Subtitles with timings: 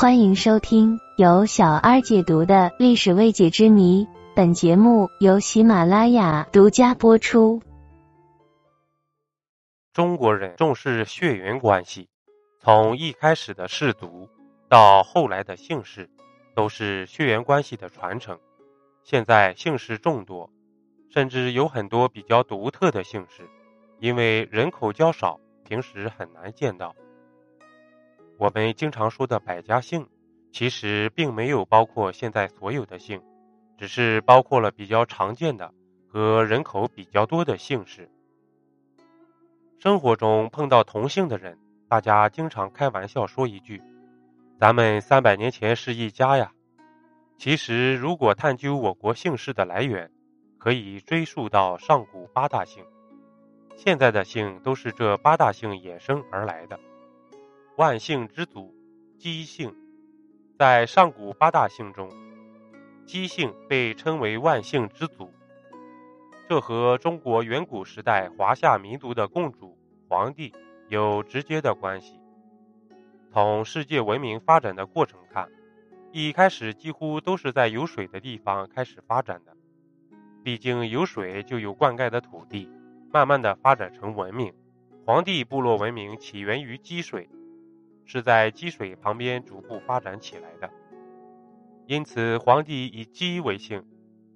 [0.00, 4.08] 欢迎收听由小二解读的历史未解之谜。
[4.34, 7.60] 本节目由喜马拉雅独家播出。
[9.92, 12.08] 中国人重视血缘关系，
[12.60, 14.26] 从一开始的氏族
[14.70, 16.08] 到后来的姓氏，
[16.54, 18.38] 都是血缘关系的传承。
[19.04, 20.48] 现在姓氏众多，
[21.10, 23.46] 甚至有很多比较独特的姓氏，
[23.98, 25.38] 因为人口较少，
[25.68, 26.94] 平时很难见到。
[28.40, 30.08] 我们经常说的百家姓，
[30.50, 33.20] 其实并没有包括现在所有的姓，
[33.76, 35.74] 只是包括了比较常见的
[36.08, 38.10] 和人口比较多的姓氏。
[39.78, 43.82] 生活中碰到同姓的人，大家经常开玩笑说一句
[44.58, 46.50] ：“咱们三百年前是一家呀。”
[47.36, 50.10] 其实，如果探究我国姓氏的来源，
[50.56, 52.82] 可以追溯到上古八大姓，
[53.76, 56.80] 现在的姓都是这八大姓衍生而来的。
[57.80, 58.74] 万姓之祖，
[59.16, 59.74] 姬姓，
[60.58, 62.10] 在上古八大姓中，
[63.06, 65.32] 姬姓被称为万姓之祖。
[66.46, 70.52] 这和中国远古时代华夏民族的共主皇帝
[70.90, 72.20] 有直接的关系。
[73.32, 75.48] 从世界文明发展的过程看，
[76.12, 79.56] 一开始几乎都是在有水的地方开始发展的。
[80.44, 82.68] 毕竟有水就有灌溉的土地，
[83.10, 84.52] 慢慢的发展成文明。
[85.06, 87.26] 黄帝部落文明起源于积水。
[88.12, 90.68] 是在积水旁边逐步发展起来的，
[91.86, 93.84] 因此皇帝以姬为姓。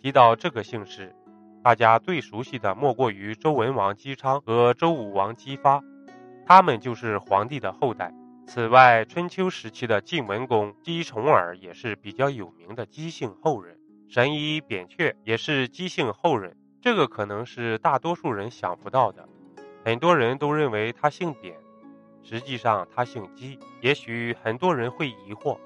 [0.00, 1.16] 提到这个姓氏，
[1.64, 5.82] 大家最熟悉的莫过于周文王姬昌和周武王姬发，
[6.46, 8.14] 他们就是皇帝的后代。
[8.46, 13.76] 此外，春秋时期的晋文公姬重耳也是比较有名的姬姓后人，
[14.08, 16.56] 神医扁鹊也是姬姓后人。
[16.80, 19.28] 这个可能是大多数人想不到的，
[19.84, 21.56] 很多人都认为他姓扁。
[22.28, 25.58] 实际上他姓姬，也许很多人会疑惑，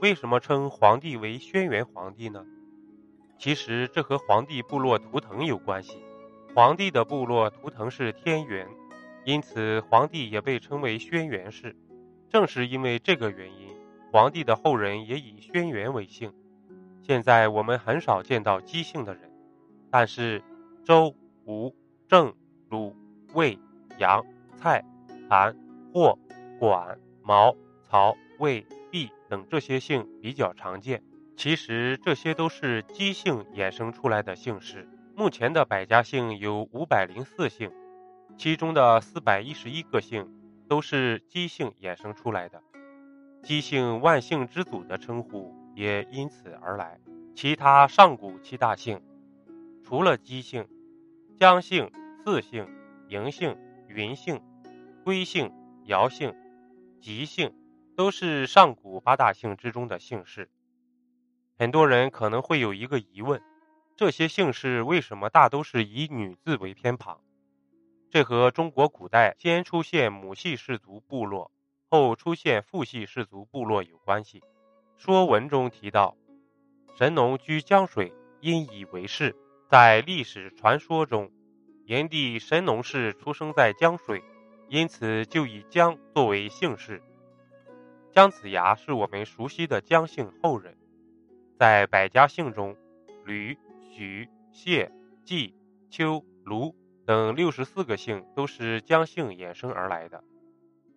[0.00, 2.46] 为什么称皇帝为轩辕皇帝呢？
[3.36, 5.98] 其实这和皇帝部落图腾有关系。
[6.54, 8.68] 皇帝的部落图腾是天元，
[9.24, 11.74] 因此皇帝也被称为轩辕氏。
[12.28, 13.74] 正是因为这个原因，
[14.12, 16.32] 皇帝的后人也以轩辕为姓。
[17.02, 19.32] 现在我们很少见到姬姓的人，
[19.90, 20.40] 但是
[20.84, 21.12] 周、
[21.44, 21.74] 吴、
[22.06, 22.32] 郑、
[22.70, 22.94] 鲁、
[23.32, 23.58] 魏、
[23.98, 24.24] 杨、
[24.56, 24.84] 蔡、
[25.28, 25.63] 韩。
[25.94, 26.18] 霍、
[26.58, 27.54] 管、毛、
[27.88, 31.04] 曹、魏、毕等这些姓比较常见，
[31.36, 34.88] 其实这些都是姬姓衍生出来的姓氏。
[35.14, 37.70] 目前的百家姓有五百零四姓，
[38.36, 40.28] 其中的四百一十一个姓
[40.68, 42.60] 都是姬姓衍生出来的。
[43.44, 46.98] 姬姓万姓之祖的称呼也因此而来。
[47.36, 49.00] 其他上古七大姓，
[49.84, 50.66] 除了姬姓，
[51.38, 51.92] 姜姓、
[52.24, 52.66] 姒姓、
[53.08, 53.56] 嬴姓、
[53.86, 54.42] 云姓、
[55.04, 55.52] 归姓。
[55.86, 56.34] 尧姓、
[57.00, 57.54] 吉姓
[57.94, 60.50] 都是上古八大姓之中的姓氏。
[61.58, 63.42] 很多人可能会有一个疑问：
[63.96, 67.20] 这些姓氏为什么大都是以女字为偏旁？
[68.10, 71.50] 这和中国古代先出现母系氏族部落，
[71.90, 74.40] 后出现父系氏族部落有关系。
[74.96, 76.16] 《说文》中提到
[76.96, 79.36] ：“神农居江水，因以为氏。”
[79.68, 81.32] 在历史传说中，
[81.86, 84.22] 炎帝神农氏出生在江水。
[84.68, 87.02] 因此，就以姜作为姓氏。
[88.12, 90.76] 姜子牙是我们熟悉的姜姓后人。
[91.58, 92.76] 在百家姓中，
[93.24, 93.56] 吕、
[93.90, 94.90] 许、谢、
[95.24, 95.54] 季、
[95.90, 96.74] 丘、卢
[97.06, 100.24] 等六十四个姓都是姜姓衍生而来的。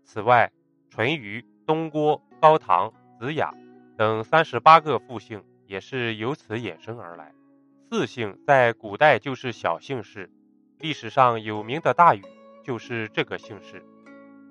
[0.03, 0.51] 此外，
[0.89, 3.53] 淳于、东郭、高唐、子雅
[3.97, 7.33] 等三十八个复姓也是由此衍生而来。
[7.89, 10.29] 四姓在古代就是小姓氏，
[10.79, 12.21] 历史上有名的大禹。
[12.67, 13.81] 就是这个姓氏。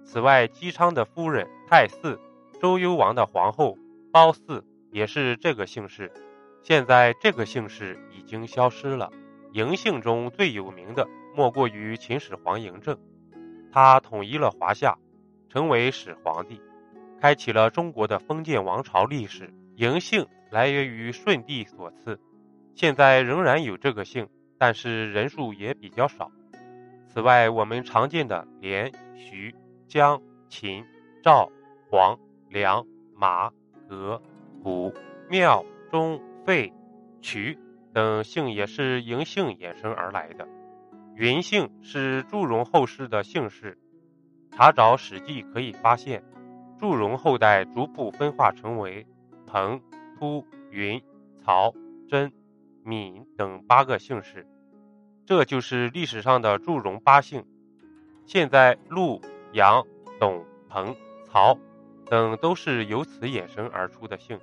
[0.02, 2.18] 此外，姬昌的夫人太姒，
[2.62, 3.76] 周幽王的皇后
[4.10, 6.10] 褒姒也是这个姓氏。
[6.62, 9.12] 现在这个姓氏已经消失了。
[9.52, 12.98] 嬴姓中最有名的莫过于秦始皇嬴政，
[13.70, 14.96] 他统一了华夏，
[15.50, 16.62] 成为始皇帝，
[17.20, 19.52] 开启了中国的封建王朝历史。
[19.76, 22.18] 嬴姓来源于舜帝所赐，
[22.74, 24.26] 现在仍然有这个姓，
[24.56, 26.30] 但是人数也比较少。
[27.16, 29.54] 此外，我们常见的连、徐、
[29.88, 30.20] 江、
[30.50, 30.84] 秦、
[31.22, 31.50] 赵、
[31.88, 32.18] 黄、
[32.50, 33.50] 梁、马、
[33.88, 34.20] 葛、
[34.62, 34.92] 古、
[35.30, 36.70] 庙、钟、费、
[37.22, 37.58] 渠
[37.94, 40.46] 等姓也是嬴姓衍生而来的。
[41.14, 43.78] 云姓是祝融后世的姓氏，
[44.50, 46.22] 查找《史记》可以发现，
[46.78, 49.06] 祝融后代逐步分化成为
[49.46, 49.80] 彭、
[50.18, 51.02] 突、云、
[51.42, 51.72] 曹、
[52.10, 52.30] 真、
[52.84, 54.46] 闵等八个姓氏。
[55.26, 57.44] 这就是历史上的祝融八姓。
[58.26, 59.20] 现在陆、
[59.52, 59.84] 杨、
[60.20, 60.94] 董、彭、
[61.24, 61.58] 曹
[62.08, 64.38] 等都是由此衍生而出的姓。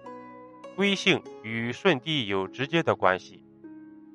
[0.76, 3.46] 归姓与舜帝有直接的关系。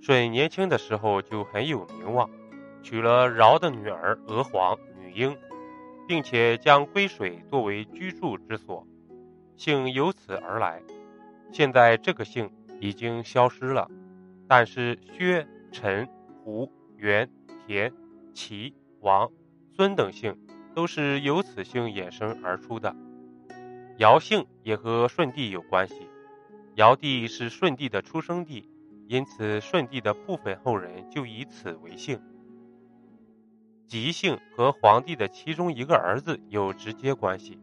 [0.02, 2.28] 舜年轻的时候就很有名望，
[2.82, 5.36] 娶了尧的女儿娥皇、女英，
[6.06, 8.86] 并且将归水作为居住之所，
[9.56, 10.82] 姓由此而来。
[11.50, 13.90] 现在这个姓已经消失了，
[14.46, 16.08] 但是薛、陈、
[16.48, 17.28] 吴、元、
[17.66, 17.92] 田、
[18.32, 19.30] 齐、王、
[19.76, 20.34] 孙等姓
[20.74, 22.96] 都是由此姓衍生而出的。
[23.98, 26.08] 尧姓也和舜帝有关系。
[26.76, 28.66] 尧帝是舜帝的出生地，
[29.08, 32.18] 因此舜帝的部分后人就以此为姓。
[33.86, 37.60] 吉姓和皇帝的其中一个儿子有直接关系，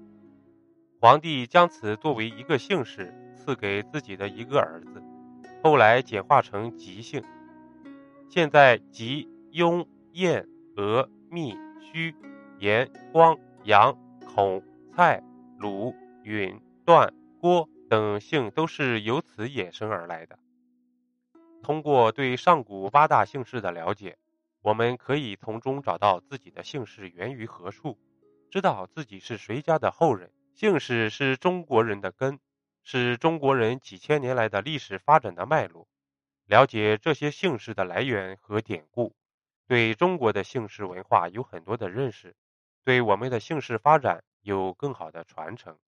[1.01, 5.01] 皇帝将此作为一个姓氏赐给自己的一个儿子，
[5.63, 7.23] 后来简化成吉姓。
[8.29, 12.15] 现在吉、雍、燕、俄、密、须、
[12.59, 13.97] 颜、光、杨、
[14.35, 14.63] 孔、
[14.95, 15.23] 蔡、
[15.59, 15.93] 鲁、
[16.23, 17.69] 允、段、郭。
[17.87, 20.39] 等姓都是由此衍生而来的。
[21.61, 24.17] 通过对上古八大姓氏的了解，
[24.63, 27.99] 我们可以从中找到自己的姓氏源于何处，
[28.49, 30.31] 知道自己是谁家的后人。
[30.55, 32.39] 姓氏是中国人的根，
[32.83, 35.87] 是中国人几千年来的历史发展的脉络。
[36.45, 39.15] 了解这些姓氏的来源和典故，
[39.67, 42.35] 对中国的姓氏文化有很多的认识，
[42.83, 45.79] 对我们的姓氏发展有更好的传承。